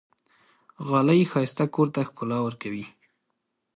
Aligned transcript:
غالۍ 0.87 1.21
ښایسته 1.31 1.65
کور 1.73 1.87
ته 1.95 2.01
ښکلا 2.07 2.37
ورکوي. 2.43 2.85